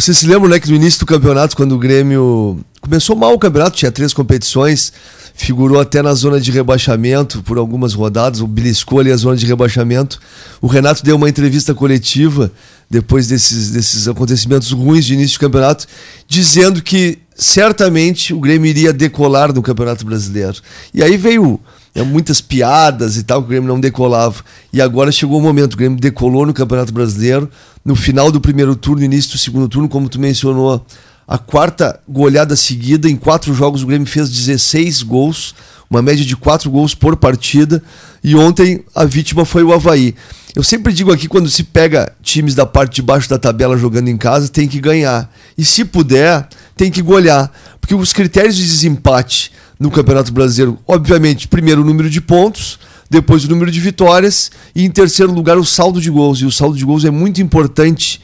Você 0.00 0.14
se 0.14 0.26
lembra, 0.26 0.48
né, 0.48 0.58
que 0.58 0.70
no 0.70 0.76
início 0.76 1.00
do 1.00 1.04
campeonato, 1.04 1.54
quando 1.54 1.72
o 1.72 1.78
Grêmio 1.78 2.64
começou 2.80 3.14
mal 3.14 3.34
o 3.34 3.38
campeonato, 3.38 3.76
tinha 3.76 3.92
três 3.92 4.14
competições, 4.14 4.94
figurou 5.34 5.78
até 5.78 6.00
na 6.00 6.14
zona 6.14 6.40
de 6.40 6.50
rebaixamento 6.50 7.42
por 7.42 7.58
algumas 7.58 7.92
rodadas, 7.92 8.40
beliscou 8.40 9.00
ali 9.00 9.12
a 9.12 9.16
zona 9.18 9.36
de 9.36 9.44
rebaixamento. 9.44 10.18
O 10.58 10.66
Renato 10.66 11.04
deu 11.04 11.16
uma 11.16 11.28
entrevista 11.28 11.74
coletiva 11.74 12.50
depois 12.88 13.28
desses, 13.28 13.72
desses 13.72 14.08
acontecimentos 14.08 14.72
ruins 14.72 15.04
de 15.04 15.12
início 15.12 15.34
de 15.34 15.38
campeonato, 15.40 15.86
dizendo 16.26 16.80
que 16.80 17.18
certamente 17.36 18.32
o 18.32 18.40
Grêmio 18.40 18.70
iria 18.70 18.94
decolar 18.94 19.52
no 19.52 19.60
Campeonato 19.60 20.06
Brasileiro. 20.06 20.62
E 20.94 21.02
aí 21.02 21.18
veio 21.18 21.60
muitas 22.02 22.40
piadas 22.40 23.16
e 23.16 23.22
tal, 23.22 23.40
que 23.40 23.46
o 23.46 23.48
Grêmio 23.48 23.68
não 23.68 23.80
decolava. 23.80 24.42
E 24.72 24.80
agora 24.80 25.10
chegou 25.10 25.38
o 25.38 25.42
momento, 25.42 25.74
o 25.74 25.76
Grêmio 25.76 25.98
decolou 25.98 26.46
no 26.46 26.54
Campeonato 26.54 26.92
Brasileiro, 26.92 27.50
no 27.84 27.96
final 27.96 28.30
do 28.30 28.40
primeiro 28.40 28.76
turno, 28.76 29.02
início 29.02 29.32
do 29.32 29.38
segundo 29.38 29.68
turno, 29.68 29.88
como 29.88 30.08
tu 30.08 30.20
mencionou, 30.20 30.84
a 31.26 31.38
quarta 31.38 32.00
goleada 32.08 32.56
seguida, 32.56 33.08
em 33.08 33.16
quatro 33.16 33.54
jogos 33.54 33.82
o 33.82 33.86
Grêmio 33.86 34.06
fez 34.06 34.28
16 34.30 35.02
gols, 35.02 35.54
uma 35.88 36.02
média 36.02 36.24
de 36.24 36.36
quatro 36.36 36.70
gols 36.70 36.94
por 36.94 37.16
partida, 37.16 37.82
e 38.22 38.34
ontem 38.34 38.84
a 38.94 39.04
vítima 39.04 39.44
foi 39.44 39.62
o 39.62 39.72
Havaí. 39.72 40.14
Eu 40.54 40.64
sempre 40.64 40.92
digo 40.92 41.12
aqui, 41.12 41.28
quando 41.28 41.48
se 41.48 41.62
pega 41.62 42.12
times 42.22 42.56
da 42.56 42.66
parte 42.66 42.96
de 42.96 43.02
baixo 43.02 43.28
da 43.28 43.38
tabela 43.38 43.78
jogando 43.78 44.08
em 44.08 44.16
casa, 44.16 44.48
tem 44.48 44.66
que 44.66 44.80
ganhar. 44.80 45.32
E 45.56 45.64
se 45.64 45.84
puder, 45.84 46.48
tem 46.76 46.90
que 46.90 47.00
golear. 47.00 47.50
Porque 47.80 47.94
os 47.94 48.12
critérios 48.12 48.56
de 48.56 48.66
desempate 48.66 49.52
no 49.80 49.90
Campeonato 49.90 50.30
Brasileiro, 50.30 50.78
obviamente, 50.86 51.48
primeiro 51.48 51.80
o 51.80 51.84
número 51.84 52.10
de 52.10 52.20
pontos, 52.20 52.78
depois 53.08 53.44
o 53.46 53.48
número 53.48 53.70
de 53.70 53.80
vitórias 53.80 54.50
e 54.76 54.84
em 54.84 54.90
terceiro 54.90 55.32
lugar 55.32 55.56
o 55.56 55.64
saldo 55.64 56.02
de 56.02 56.10
gols. 56.10 56.40
E 56.40 56.44
o 56.44 56.52
saldo 56.52 56.76
de 56.76 56.84
gols 56.84 57.06
é 57.06 57.10
muito 57.10 57.40
importante 57.40 58.20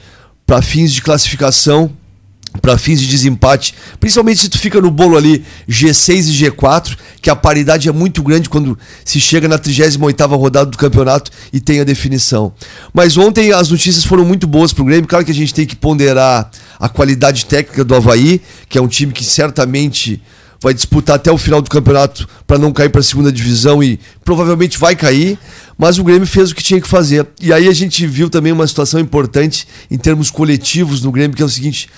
para 0.47 0.61
fins 0.61 0.93
de 0.93 1.01
classificação, 1.01 1.91
para 2.61 2.79
fins 2.79 3.01
de 3.01 3.07
desempate, 3.07 3.75
principalmente 3.99 4.41
se 4.41 4.49
tu 4.49 4.59
fica 4.59 4.81
no 4.81 4.91
bolo 4.91 5.17
ali 5.17 5.45
G6 5.69 6.29
e 6.29 6.45
G4, 6.45 6.97
que 7.21 7.29
a 7.29 7.37
paridade 7.37 7.89
é 7.89 7.93
muito 7.93 8.23
grande 8.23 8.49
quando 8.49 8.79
se 9.05 9.21
chega 9.21 9.49
na 9.49 9.59
38ª 9.59 10.39
rodada 10.39 10.71
do 10.71 10.79
campeonato 10.79 11.31
e 11.53 11.61
tem 11.61 11.81
a 11.81 11.85
definição. 11.85 12.53
Mas 12.95 13.17
ontem 13.17 13.53
as 13.53 13.71
notícias 13.71 14.05
foram 14.05 14.25
muito 14.25 14.47
boas 14.47 14.73
para 14.73 14.83
o 14.83 14.87
Grêmio, 14.87 15.09
claro 15.09 15.25
que 15.25 15.31
a 15.31 15.35
gente 15.35 15.53
tem 15.53 15.67
que 15.67 15.77
ponderar 15.77 16.51
a 16.79 16.89
qualidade 16.89 17.45
técnica 17.47 17.85
do 17.85 17.95
Havaí, 17.95 18.41
que 18.69 18.79
é 18.79 18.81
um 18.83 18.89
time 18.89 19.13
que 19.13 19.25
certamente 19.25 20.23
vai 20.61 20.73
disputar 20.73 21.17
até 21.17 21.31
o 21.31 21.39
final 21.39 21.61
do 21.61 21.71
campeonato 21.71 22.29
para 22.47 22.59
não 22.59 22.73
cair 22.73 22.89
para 22.89 23.01
a 23.01 23.05
segunda 23.05 23.31
divisão 23.31 23.83
e 23.83 24.01
provavelmente 24.25 24.79
vai 24.79 24.97
cair, 24.97 25.39
mas 25.79 25.99
o 25.99 26.05
Grêmio 26.05 26.27
fez 26.27 26.51
o 26.51 26.55
que 26.55 26.63
tinha 26.63 26.81
que 26.81 26.89
fazer. 26.89 27.27
E 27.41 27.53
aí 27.53 27.69
a 27.69 27.73
gente 27.73 28.07
viu 28.07 28.31
também 28.31 28.53
uma 28.53 28.67
situação 28.67 28.99
importante 28.99 29.67
em 29.91 29.99
termos 29.99 30.31
coletivos 30.31 31.03
no 31.03 31.13
Grêmio, 31.13 31.37
que 31.37 31.43
é 31.43 31.47
o 31.47 31.51
seguinte: 31.51 31.89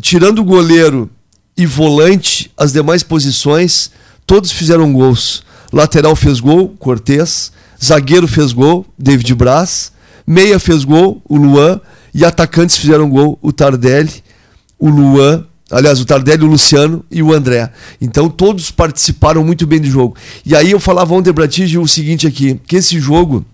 tirando 0.00 0.40
o 0.40 0.44
goleiro 0.44 1.08
e 1.56 1.66
volante, 1.66 2.50
as 2.56 2.72
demais 2.72 3.02
posições, 3.02 3.90
todos 4.26 4.50
fizeram 4.50 4.92
gols. 4.92 5.42
Lateral 5.72 6.16
fez 6.16 6.40
gol, 6.40 6.74
Cortez. 6.78 7.52
Zagueiro 7.82 8.28
fez 8.28 8.52
gol, 8.52 8.86
David 8.98 9.34
Braz. 9.34 9.92
Meia 10.26 10.58
fez 10.58 10.84
gol, 10.84 11.22
o 11.28 11.36
Luan. 11.36 11.80
E 12.14 12.24
atacantes 12.24 12.76
fizeram 12.76 13.08
gol, 13.08 13.38
o 13.40 13.52
Tardelli, 13.52 14.22
o 14.78 14.90
Luan 14.90 15.46
Aliás, 15.72 15.98
o 16.00 16.04
Tardelli, 16.04 16.44
o 16.44 16.46
Luciano 16.46 17.02
e 17.10 17.22
o 17.22 17.32
André. 17.32 17.72
Então 17.98 18.28
todos 18.28 18.70
participaram 18.70 19.42
muito 19.42 19.66
bem 19.66 19.80
do 19.80 19.90
jogo. 19.90 20.14
E 20.44 20.54
aí 20.54 20.70
eu 20.70 20.78
falava 20.78 21.14
ontem 21.14 21.32
pra 21.32 21.48
ti 21.48 21.78
o 21.78 21.88
seguinte 21.88 22.26
aqui, 22.26 22.60
que 22.66 22.76
esse 22.76 23.00
jogo 23.00 23.44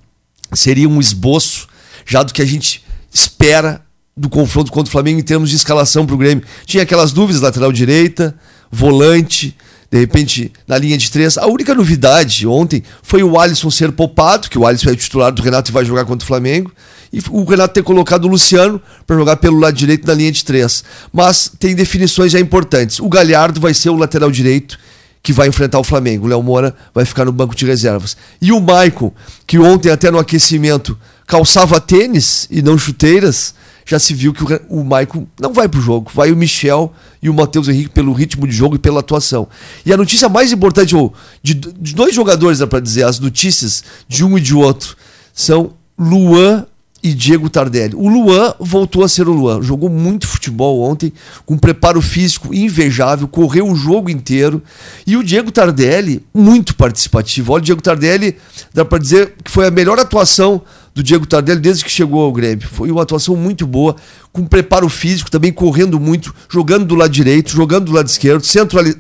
seria 0.53 0.89
um 0.89 1.01
esboço 1.01 1.69
já 2.05 2.23
do 2.25 2.33
que 2.33 2.43
a 2.43 2.45
gente 2.45 2.85
espera 3.13 3.81
do 4.17 4.29
confronto 4.29 4.73
contra 4.73 4.89
o 4.89 4.91
Flamengo 4.91 5.21
em 5.21 5.23
termos 5.23 5.49
de 5.49 5.55
escalação 5.55 6.05
pro 6.05 6.17
Grêmio. 6.17 6.45
Tinha 6.67 6.83
aquelas 6.83 7.13
dúvidas, 7.13 7.41
lateral 7.41 7.71
direita, 7.71 8.35
volante, 8.71 9.57
de 9.91 9.99
repente 9.99 10.53
na 10.67 10.77
linha 10.77 10.97
de 10.97 11.11
três. 11.11 11.39
A 11.39 11.47
única 11.47 11.75
novidade 11.75 12.47
ontem 12.47 12.83
foi 13.03 13.23
o 13.23 13.39
Alisson 13.39 13.71
ser 13.71 13.93
poupado, 13.93 14.49
que 14.49 14.59
o 14.59 14.67
Alisson 14.67 14.91
é 14.91 14.97
titular 14.97 15.33
do 15.33 15.43
Renato 15.43 15.71
e 15.71 15.73
vai 15.73 15.85
jogar 15.85 16.05
contra 16.05 16.25
o 16.25 16.27
Flamengo 16.27 16.73
e 17.13 17.23
o 17.31 17.45
Renato 17.45 17.75
ter 17.75 17.83
colocado 17.83 18.27
o 18.27 18.29
Luciano 18.29 18.81
para 19.07 19.17
jogar 19.17 19.37
pelo 19.37 19.59
lado 19.59 19.75
direito 19.75 20.07
na 20.07 20.15
linha 20.15 20.33
de 20.33 20.45
três. 20.45 20.85
Mas 21.13 21.51
tem 21.59 21.75
definições 21.75 22.33
já 22.33 22.41
importantes. 22.41 23.01
O 23.01 23.09
Galhardo 23.09 23.61
vai 23.61 23.73
ser 23.73 23.91
o 23.91 23.97
lateral 23.97 24.31
direito 24.31 24.79
que 25.23 25.33
vai 25.33 25.49
enfrentar 25.49 25.79
o 25.79 25.85
Flamengo. 25.85 26.27
O 26.27 26.29
Léo 26.29 26.43
Moura 26.43 26.75
vai 26.95 27.05
ficar 27.05 27.25
no 27.25 27.33
banco 27.33 27.55
de 27.55 27.67
reservas. 27.67 28.17
E 28.41 28.53
o 28.53 28.61
Maicon, 28.61 29.13
que 29.47 29.59
ontem 29.59 29.91
até 29.91 30.11
no 30.11 30.19
aquecimento 30.19 30.99
calçava 31.27 31.81
tênis 31.81 32.47
e 32.51 32.63
não 32.63 32.79
chuteiras, 32.79 33.55
já 33.89 33.99
se 33.99 34.13
viu 34.13 34.35
que 34.35 34.45
o, 34.45 34.61
o 34.69 34.85
Maicon 34.85 35.27
não 35.41 35.51
vai 35.51 35.67
pro 35.67 35.81
jogo. 35.81 36.11
Vai 36.15 36.31
o 36.31 36.37
Michel 36.37 36.93
e 37.23 37.31
o 37.31 37.35
Matheus 37.35 37.69
Henrique 37.69 37.89
pelo 37.89 38.13
ritmo 38.13 38.47
de 38.47 38.53
jogo 38.53 38.77
e 38.77 38.79
pela 38.79 39.01
atuação. 39.01 39.49
E 39.85 39.91
a 39.91 39.97
notícia 39.97 40.29
mais 40.29 40.53
importante, 40.53 40.95
ou 40.95 41.15
de, 41.43 41.55
de 41.55 41.95
dois 41.95 42.15
jogadores, 42.15 42.59
dá 42.59 42.67
para 42.67 42.81
dizer, 42.81 43.05
as 43.05 43.19
notícias 43.19 43.83
de 44.07 44.23
um 44.23 44.37
e 44.37 44.43
de 44.43 44.55
outro, 44.55 44.95
são 45.33 45.73
Luan 45.99 46.67
e 47.03 47.15
Diego 47.15 47.49
Tardelli. 47.49 47.95
O 47.95 48.09
Luan 48.09 48.53
voltou 48.61 49.03
a 49.03 49.09
ser 49.09 49.27
o 49.27 49.33
Luan. 49.33 49.63
Jogou 49.63 49.89
muito 49.89 50.27
futebol 50.27 50.83
ontem, 50.83 51.11
com 51.47 51.57
preparo 51.57 52.03
físico 52.03 52.53
invejável, 52.53 53.27
correu 53.27 53.71
o 53.71 53.75
jogo 53.75 54.11
inteiro. 54.11 54.63
E 55.07 55.17
o 55.17 55.25
Diego 55.25 55.51
Tardelli, 55.51 56.23
muito 56.35 56.77
participativo. 56.77 57.55
Olha, 57.55 57.63
o 57.63 57.65
Diego 57.65 57.81
Tardelli, 57.81 58.37
dá 58.75 58.85
para 58.85 58.99
dizer 58.99 59.35
que 59.43 59.51
foi 59.51 59.67
a 59.67 59.71
melhor 59.71 59.99
atuação 59.99 60.61
do 60.99 61.03
Diego 61.03 61.25
Tardelli 61.25 61.61
desde 61.61 61.85
que 61.85 61.91
chegou 61.93 62.23
ao 62.23 62.33
Grêmio. 62.33 62.69
Foi 62.69 62.91
uma 62.91 63.03
atuação 63.03 63.37
muito 63.37 63.65
boa, 63.65 63.95
com 64.33 64.45
preparo 64.45 64.89
físico, 64.89 65.31
também 65.31 65.53
correndo 65.53 66.01
muito, 66.01 66.35
jogando 66.51 66.85
do 66.87 66.97
lado 66.97 67.13
direito, 67.13 67.53
jogando 67.53 67.85
do 67.85 67.93
lado 67.93 68.09
esquerdo, 68.09 68.43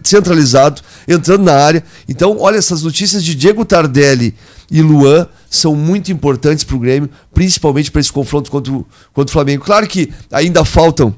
centralizado, 0.04 0.81
entrando 1.09 1.42
na 1.42 1.54
área. 1.54 1.82
Então, 2.09 2.36
olha 2.38 2.56
essas 2.56 2.84
notícias 2.84 3.25
de 3.25 3.34
Diego 3.34 3.64
Tardelli 3.64 4.32
e 4.70 4.81
Luan 4.81 5.26
são 5.50 5.75
muito 5.75 6.12
importantes 6.12 6.62
para 6.62 6.76
o 6.76 6.78
Grêmio, 6.78 7.10
principalmente 7.34 7.91
para 7.91 8.00
esse 8.00 8.12
confronto 8.12 8.48
contra 8.48 8.72
o, 8.72 8.86
contra 9.12 9.30
o 9.30 9.32
Flamengo. 9.32 9.65
Claro 9.65 9.88
que 9.88 10.09
ainda 10.30 10.65
faltam 10.65 11.12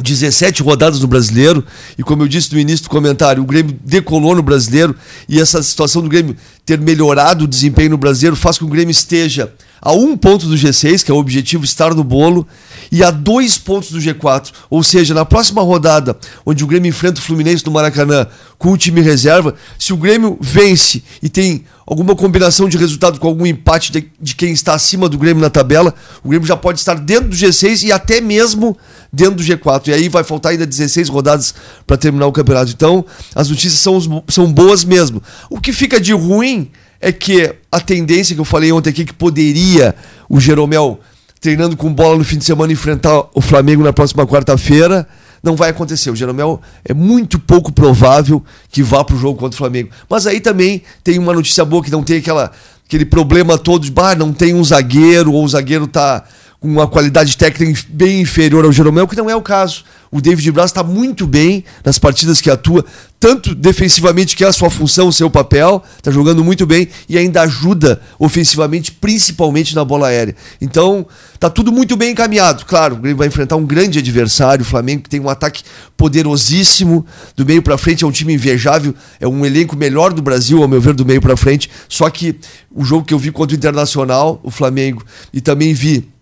17 0.00 0.62
rodadas 0.62 1.00
no 1.00 1.08
brasileiro, 1.08 1.64
e 1.98 2.02
como 2.04 2.22
eu 2.22 2.28
disse 2.28 2.52
no 2.52 2.58
início 2.58 2.84
do 2.84 2.90
comentário, 2.90 3.42
o 3.42 3.46
Grêmio 3.46 3.76
decolou 3.84 4.34
no 4.34 4.42
brasileiro, 4.42 4.94
e 5.28 5.40
essa 5.40 5.60
situação 5.62 6.02
do 6.02 6.08
Grêmio 6.08 6.36
ter 6.64 6.80
melhorado 6.80 7.44
o 7.44 7.48
desempenho 7.48 7.90
no 7.90 7.98
brasileiro 7.98 8.36
faz 8.36 8.58
com 8.58 8.64
que 8.64 8.70
o 8.70 8.74
Grêmio 8.74 8.92
esteja 8.92 9.52
a 9.84 9.92
um 9.92 10.16
ponto 10.16 10.46
do 10.46 10.54
G6, 10.54 11.04
que 11.04 11.10
é 11.10 11.14
o 11.14 11.18
objetivo 11.18 11.62
estar 11.62 11.94
no 11.94 12.02
bolo, 12.02 12.48
e 12.90 13.04
a 13.04 13.10
dois 13.10 13.58
pontos 13.58 13.90
do 13.90 13.98
G4. 13.98 14.50
Ou 14.70 14.82
seja, 14.82 15.12
na 15.12 15.26
próxima 15.26 15.60
rodada, 15.60 16.16
onde 16.46 16.64
o 16.64 16.66
Grêmio 16.66 16.88
enfrenta 16.88 17.20
o 17.20 17.22
Fluminense 17.22 17.66
no 17.66 17.70
Maracanã 17.70 18.26
com 18.56 18.72
o 18.72 18.78
time 18.78 19.02
reserva, 19.02 19.54
se 19.78 19.92
o 19.92 19.96
Grêmio 19.98 20.38
vence 20.40 21.04
e 21.22 21.28
tem 21.28 21.64
alguma 21.86 22.16
combinação 22.16 22.66
de 22.66 22.78
resultado 22.78 23.20
com 23.20 23.28
algum 23.28 23.44
empate 23.44 23.92
de, 23.92 24.10
de 24.18 24.34
quem 24.34 24.52
está 24.52 24.72
acima 24.72 25.06
do 25.06 25.18
Grêmio 25.18 25.42
na 25.42 25.50
tabela, 25.50 25.92
o 26.22 26.30
Grêmio 26.30 26.48
já 26.48 26.56
pode 26.56 26.78
estar 26.78 26.94
dentro 26.94 27.28
do 27.28 27.36
G6 27.36 27.84
e 27.84 27.92
até 27.92 28.22
mesmo 28.22 28.74
dentro 29.12 29.34
do 29.34 29.42
G4. 29.42 29.88
E 29.88 29.92
aí 29.92 30.08
vai 30.08 30.24
faltar 30.24 30.52
ainda 30.52 30.64
16 30.64 31.10
rodadas 31.10 31.54
para 31.86 31.98
terminar 31.98 32.26
o 32.26 32.32
campeonato. 32.32 32.72
Então, 32.72 33.04
as 33.34 33.50
notícias 33.50 33.80
são, 33.80 34.24
são 34.28 34.50
boas 34.50 34.82
mesmo. 34.82 35.22
O 35.50 35.60
que 35.60 35.74
fica 35.74 36.00
de 36.00 36.14
ruim 36.14 36.70
é 37.04 37.12
que 37.12 37.54
a 37.70 37.80
tendência 37.80 38.34
que 38.34 38.40
eu 38.40 38.46
falei 38.46 38.72
ontem 38.72 38.88
aqui, 38.88 39.04
que 39.04 39.12
poderia 39.12 39.94
o 40.26 40.40
Jeromel 40.40 40.98
treinando 41.38 41.76
com 41.76 41.92
bola 41.92 42.16
no 42.16 42.24
fim 42.24 42.38
de 42.38 42.44
semana 42.46 42.72
enfrentar 42.72 43.26
o 43.34 43.42
Flamengo 43.42 43.82
na 43.82 43.92
próxima 43.92 44.26
quarta-feira, 44.26 45.06
não 45.42 45.54
vai 45.54 45.68
acontecer. 45.68 46.10
O 46.10 46.16
Jeromel 46.16 46.62
é 46.82 46.94
muito 46.94 47.38
pouco 47.38 47.70
provável 47.70 48.42
que 48.70 48.82
vá 48.82 49.04
para 49.04 49.14
o 49.14 49.18
jogo 49.18 49.38
contra 49.38 49.54
o 49.54 49.58
Flamengo. 49.58 49.90
Mas 50.08 50.26
aí 50.26 50.40
também 50.40 50.82
tem 51.02 51.18
uma 51.18 51.34
notícia 51.34 51.62
boa 51.62 51.84
que 51.84 51.90
não 51.90 52.02
tem 52.02 52.16
aquela, 52.16 52.50
aquele 52.86 53.04
problema 53.04 53.58
todo 53.58 53.84
de, 53.84 53.90
bah, 53.90 54.14
não 54.14 54.32
tem 54.32 54.54
um 54.54 54.64
zagueiro 54.64 55.30
ou 55.30 55.44
o 55.44 55.48
zagueiro 55.48 55.86
tá 55.86 56.24
uma 56.64 56.88
qualidade 56.88 57.36
técnica 57.36 57.82
bem 57.90 58.22
inferior 58.22 58.64
ao 58.64 58.72
Jeromel, 58.72 59.06
que 59.06 59.14
não 59.14 59.28
é 59.28 59.36
o 59.36 59.42
caso. 59.42 59.84
O 60.10 60.18
David 60.18 60.50
Braz 60.50 60.70
está 60.70 60.82
muito 60.82 61.26
bem 61.26 61.62
nas 61.84 61.98
partidas 61.98 62.40
que 62.40 62.48
atua, 62.48 62.84
tanto 63.20 63.54
defensivamente, 63.54 64.34
que 64.34 64.44
é 64.44 64.46
a 64.46 64.52
sua 64.52 64.70
função, 64.70 65.08
o 65.08 65.12
seu 65.12 65.28
papel, 65.28 65.82
está 65.98 66.10
jogando 66.10 66.42
muito 66.42 66.64
bem 66.64 66.88
e 67.06 67.18
ainda 67.18 67.42
ajuda 67.42 68.00
ofensivamente, 68.18 68.92
principalmente 68.92 69.74
na 69.74 69.84
bola 69.84 70.08
aérea. 70.08 70.34
Então, 70.58 71.04
tá 71.38 71.50
tudo 71.50 71.70
muito 71.70 71.96
bem 71.96 72.12
encaminhado. 72.12 72.64
Claro, 72.64 72.94
o 72.94 72.98
Grêmio 72.98 73.18
vai 73.18 73.26
enfrentar 73.26 73.56
um 73.56 73.66
grande 73.66 73.98
adversário, 73.98 74.62
o 74.62 74.66
Flamengo, 74.66 75.02
que 75.02 75.10
tem 75.10 75.20
um 75.20 75.28
ataque 75.28 75.62
poderosíssimo 75.96 77.04
do 77.36 77.44
meio 77.44 77.60
para 77.60 77.76
frente, 77.76 78.04
é 78.04 78.06
um 78.06 78.12
time 78.12 78.32
invejável, 78.32 78.94
é 79.20 79.28
um 79.28 79.44
elenco 79.44 79.76
melhor 79.76 80.14
do 80.14 80.22
Brasil, 80.22 80.62
ao 80.62 80.68
meu 80.68 80.80
ver, 80.80 80.94
do 80.94 81.04
meio 81.04 81.20
para 81.20 81.36
frente. 81.36 81.68
Só 81.88 82.08
que 82.08 82.36
o 82.70 82.84
jogo 82.84 83.04
que 83.04 83.12
eu 83.12 83.18
vi 83.18 83.30
contra 83.30 83.54
o 83.54 83.58
Internacional, 83.58 84.40
o 84.42 84.50
Flamengo, 84.50 85.04
e 85.32 85.42
também 85.42 85.74
vi 85.74 86.13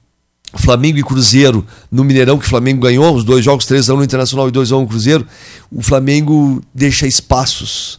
Flamengo 0.59 0.99
e 0.99 1.03
Cruzeiro 1.03 1.67
no 1.91 2.05
Mineirão, 2.05 2.39
que 2.39 2.47
o 2.47 2.49
Flamengo 2.49 2.83
ganhou, 2.83 3.15
os 3.15 3.25
dois 3.25 3.45
jogos, 3.45 3.67
3x1 3.67 3.97
no 3.97 4.05
Internacional 4.05 4.49
e 4.49 4.53
2x1 4.53 4.81
no 4.81 4.87
Cruzeiro, 4.87 5.27
o 5.71 5.83
Flamengo 5.83 6.63
deixa 6.75 7.07
espaços. 7.07 7.99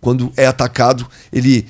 Quando 0.00 0.32
é 0.36 0.46
atacado, 0.46 1.06
ele 1.32 1.66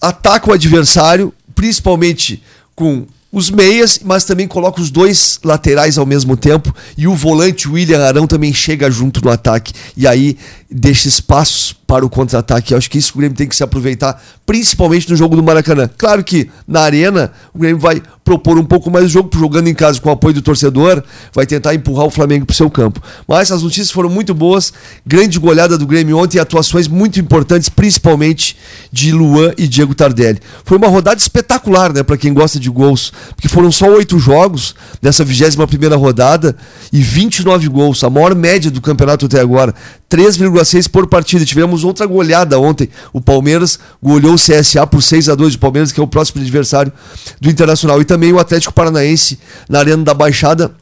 ataca 0.00 0.50
o 0.50 0.52
adversário, 0.52 1.32
principalmente 1.54 2.42
com 2.74 3.06
os 3.34 3.50
meias, 3.50 3.98
mas 4.04 4.24
também 4.24 4.46
coloca 4.46 4.80
os 4.80 4.92
dois 4.92 5.40
laterais 5.42 5.98
ao 5.98 6.06
mesmo 6.06 6.36
tempo 6.36 6.72
e 6.96 7.08
o 7.08 7.16
volante 7.16 7.68
William 7.68 8.00
Arão 8.00 8.28
também 8.28 8.54
chega 8.54 8.88
junto 8.88 9.24
no 9.24 9.28
ataque 9.28 9.72
e 9.96 10.06
aí 10.06 10.38
deixa 10.70 11.08
espaços 11.08 11.72
para 11.94 12.04
o 12.04 12.10
contra-ataque. 12.10 12.74
Acho 12.74 12.90
que 12.90 12.98
isso 12.98 13.12
o 13.14 13.18
Grêmio 13.18 13.36
tem 13.36 13.46
que 13.46 13.54
se 13.54 13.62
aproveitar, 13.62 14.20
principalmente 14.44 15.08
no 15.08 15.14
jogo 15.14 15.36
do 15.36 15.44
Maracanã. 15.44 15.88
Claro 15.96 16.24
que 16.24 16.50
na 16.66 16.80
arena 16.80 17.30
o 17.54 17.58
Grêmio 17.60 17.78
vai 17.78 18.02
propor 18.24 18.58
um 18.58 18.64
pouco 18.64 18.90
mais 18.90 19.04
o 19.04 19.08
jogo, 19.08 19.30
jogando 19.38 19.68
em 19.68 19.74
casa 19.74 20.00
com 20.00 20.08
o 20.08 20.12
apoio 20.12 20.34
do 20.34 20.42
torcedor, 20.42 21.04
vai 21.32 21.46
tentar 21.46 21.72
empurrar 21.72 22.06
o 22.06 22.10
Flamengo 22.10 22.46
para 22.46 22.52
o 22.52 22.56
seu 22.56 22.68
campo. 22.68 23.00
Mas 23.28 23.52
as 23.52 23.62
notícias 23.62 23.92
foram 23.92 24.10
muito 24.10 24.34
boas, 24.34 24.72
grande 25.06 25.38
goleada 25.38 25.78
do 25.78 25.86
Grêmio 25.86 26.18
ontem, 26.18 26.40
atuações 26.40 26.88
muito 26.88 27.20
importantes, 27.20 27.68
principalmente 27.68 28.56
de 28.90 29.12
Luan 29.12 29.52
e 29.56 29.68
Diego 29.68 29.94
Tardelli. 29.94 30.40
Foi 30.64 30.76
uma 30.76 30.88
rodada 30.88 31.20
espetacular, 31.20 31.92
né, 31.92 32.02
para 32.02 32.16
quem 32.16 32.34
gosta 32.34 32.58
de 32.58 32.70
gols 32.70 33.12
porque 33.36 33.46
foram 33.48 33.70
só 33.70 33.86
oito 33.86 34.18
jogos 34.18 34.74
nessa 35.00 35.24
21 35.24 35.64
primeira 35.68 35.94
rodada 35.94 36.56
e 36.92 37.00
29 37.00 37.68
gols, 37.68 38.02
a 38.02 38.10
maior 38.10 38.34
média 38.34 38.68
do 38.68 38.80
campeonato 38.80 39.26
até 39.26 39.38
agora, 39.38 39.72
3,6 40.10 40.88
por 40.88 41.06
partida. 41.06 41.44
Tivemos 41.44 41.83
outra 41.84 42.06
goleada 42.06 42.58
ontem, 42.58 42.88
o 43.12 43.20
Palmeiras 43.20 43.78
goleou 44.02 44.34
o 44.34 44.38
CSA 44.38 44.86
por 44.86 45.02
6 45.02 45.28
a 45.28 45.34
2 45.34 45.54
o 45.54 45.58
Palmeiras 45.58 45.92
que 45.92 46.00
é 46.00 46.02
o 46.02 46.06
próximo 46.06 46.40
adversário 46.40 46.92
do 47.40 47.50
Internacional. 47.50 48.00
E 48.00 48.04
também 48.04 48.32
o 48.32 48.38
Atlético 48.38 48.72
Paranaense 48.72 49.38
na 49.68 49.78
Arena 49.78 50.02
da 50.02 50.14
Baixada 50.14 50.74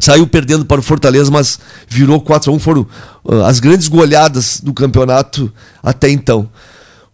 saiu 0.00 0.26
perdendo 0.26 0.64
para 0.64 0.80
o 0.80 0.82
Fortaleza, 0.82 1.30
mas 1.30 1.58
virou 1.88 2.20
4 2.20 2.50
a 2.50 2.54
1 2.54 2.58
foram 2.58 2.86
uh, 3.24 3.42
as 3.44 3.60
grandes 3.60 3.88
goleadas 3.88 4.60
do 4.60 4.72
campeonato 4.72 5.52
até 5.82 6.08
então. 6.10 6.48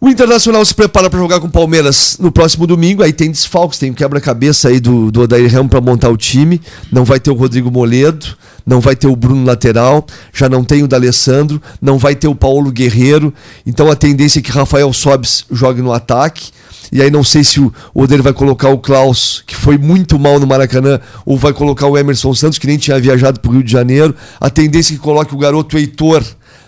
O 0.05 0.09
Internacional 0.09 0.65
se 0.65 0.75
prepara 0.75 1.09
para 1.09 1.21
jogar 1.21 1.39
com 1.39 1.47
o 1.47 1.51
Palmeiras 1.51 2.17
no 2.19 2.33
próximo 2.33 2.67
domingo. 2.67 3.05
Aí 3.05 3.13
tem 3.13 3.31
desfalques, 3.31 3.79
tem 3.79 3.93
um 3.93 3.95
quebra-cabeça 3.95 4.67
aí 4.67 4.81
do, 4.81 5.13
do 5.13 5.21
Odair 5.21 5.49
Ramos 5.49 5.71
para 5.71 5.81
montar 5.81 6.11
o 6.11 6.17
time. 6.17 6.61
Não 6.91 7.05
vai 7.05 7.21
ter 7.21 7.31
o 7.31 7.35
Rodrigo 7.35 7.71
Moledo, 7.71 8.27
não 8.67 8.81
vai 8.81 8.97
ter 8.97 9.07
o 9.07 9.15
Bruno 9.15 9.45
lateral, 9.45 10.05
já 10.33 10.49
não 10.49 10.65
tem 10.65 10.83
o 10.83 10.89
D'Alessandro, 10.89 11.63
não 11.81 11.99
vai 11.99 12.17
ter 12.17 12.27
o 12.27 12.35
Paulo 12.35 12.73
Guerreiro. 12.73 13.33
Então 13.65 13.89
a 13.93 13.95
tendência 13.95 14.41
é 14.41 14.43
que 14.43 14.51
Rafael 14.51 14.93
Sobes 14.93 15.45
jogue 15.53 15.81
no 15.81 15.93
ataque. 15.93 16.51
E 16.91 17.01
aí 17.01 17.09
não 17.09 17.23
sei 17.23 17.45
se 17.45 17.61
o 17.61 17.73
Odair 17.95 18.25
vai 18.25 18.33
colocar 18.33 18.71
o 18.71 18.79
Klaus, 18.79 19.45
que 19.47 19.55
foi 19.55 19.79
muito 19.79 20.19
mal 20.19 20.41
no 20.41 20.49
Maracanã, 20.49 20.99
ou 21.25 21.39
vai 21.39 21.53
colocar 21.53 21.87
o 21.87 21.97
Emerson 21.97 22.35
Santos, 22.35 22.59
que 22.59 22.67
nem 22.67 22.77
tinha 22.77 22.99
viajado 22.99 23.39
para 23.39 23.53
o 23.53 23.55
Rio 23.55 23.63
de 23.63 23.71
Janeiro. 23.71 24.17
A 24.41 24.51
tendência 24.51 24.95
é 24.95 24.97
que 24.97 25.01
coloque 25.01 25.33
o 25.33 25.39
garoto 25.39 25.79
Heitor 25.79 26.25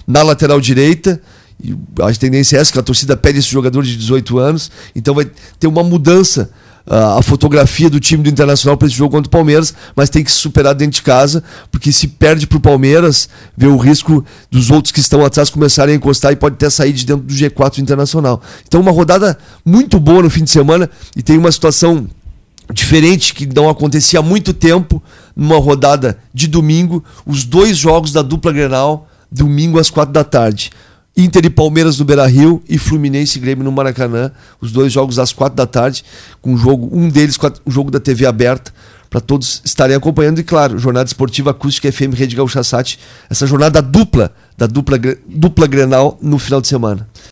na 0.06 0.22
lateral 0.22 0.60
direita 0.60 1.20
e 1.64 1.74
a 2.02 2.12
tendência 2.12 2.58
é 2.58 2.60
essa, 2.60 2.70
que 2.70 2.78
a 2.78 2.82
torcida 2.82 3.16
pede 3.16 3.38
esse 3.38 3.48
jogador 3.48 3.82
de 3.82 3.96
18 3.96 4.38
anos. 4.38 4.70
Então 4.94 5.14
vai 5.14 5.30
ter 5.58 5.66
uma 5.66 5.82
mudança 5.82 6.50
uh, 6.86 7.18
a 7.18 7.22
fotografia 7.22 7.88
do 7.88 7.98
time 7.98 8.22
do 8.22 8.28
Internacional 8.28 8.76
para 8.76 8.86
esse 8.86 8.96
jogo 8.96 9.12
contra 9.12 9.28
o 9.28 9.30
Palmeiras, 9.30 9.74
mas 9.96 10.10
tem 10.10 10.22
que 10.22 10.30
se 10.30 10.38
superar 10.38 10.74
dentro 10.74 10.96
de 10.96 11.02
casa, 11.02 11.42
porque 11.70 11.90
se 11.90 12.08
perde 12.08 12.46
para 12.46 12.58
o 12.58 12.60
Palmeiras, 12.60 13.28
vê 13.56 13.66
o 13.66 13.76
risco 13.76 14.24
dos 14.50 14.70
outros 14.70 14.92
que 14.92 15.00
estão 15.00 15.24
atrás 15.24 15.50
começarem 15.50 15.94
a 15.94 15.96
encostar 15.96 16.32
e 16.32 16.36
pode 16.36 16.54
até 16.54 16.68
sair 16.68 16.92
de 16.92 17.06
dentro 17.06 17.24
do 17.24 17.34
G4 17.34 17.76
do 17.76 17.80
Internacional. 17.80 18.42
Então, 18.66 18.80
uma 18.80 18.92
rodada 18.92 19.38
muito 19.64 19.98
boa 19.98 20.22
no 20.22 20.30
fim 20.30 20.44
de 20.44 20.50
semana 20.50 20.90
e 21.16 21.22
tem 21.22 21.38
uma 21.38 21.50
situação 21.50 22.06
diferente 22.72 23.34
que 23.34 23.46
não 23.46 23.68
acontecia 23.68 24.20
há 24.20 24.22
muito 24.22 24.54
tempo 24.54 25.02
numa 25.36 25.58
rodada 25.58 26.18
de 26.32 26.46
domingo, 26.46 27.04
os 27.26 27.44
dois 27.44 27.76
jogos 27.76 28.12
da 28.12 28.22
dupla 28.22 28.52
Grenal, 28.52 29.08
domingo 29.30 29.78
às 29.78 29.90
quatro 29.90 30.12
da 30.12 30.24
tarde. 30.24 30.70
Inter 31.16 31.44
e 31.44 31.50
Palmeiras 31.50 31.98
no 31.98 32.04
Beira 32.04 32.26
Rio 32.26 32.62
e 32.68 32.76
Fluminense 32.76 33.38
e 33.38 33.40
Grêmio 33.40 33.64
no 33.64 33.70
Maracanã. 33.70 34.32
Os 34.60 34.72
dois 34.72 34.92
jogos 34.92 35.18
às 35.18 35.32
quatro 35.32 35.56
da 35.56 35.66
tarde, 35.66 36.04
com 36.42 36.54
um 36.54 36.56
jogo, 36.56 36.90
um 36.92 37.08
deles 37.08 37.38
o 37.64 37.70
jogo 37.70 37.90
da 37.90 38.00
TV 38.00 38.26
aberta, 38.26 38.72
para 39.08 39.20
todos 39.20 39.62
estarem 39.64 39.94
acompanhando. 39.94 40.40
E 40.40 40.42
claro, 40.42 40.76
Jornada 40.76 41.06
Esportiva 41.06 41.52
Acústica 41.52 41.90
FM 41.90 42.14
Rede 42.14 42.34
Gaúcha 42.34 42.64
Sat, 42.64 42.98
essa 43.30 43.46
jornada 43.46 43.80
dupla, 43.80 44.32
da 44.58 44.66
dupla, 44.66 44.98
dupla 45.28 45.68
Grenal 45.68 46.18
no 46.20 46.36
final 46.36 46.60
de 46.60 46.66
semana. 46.66 47.08